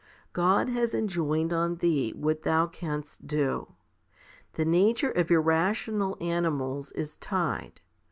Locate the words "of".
5.11-5.29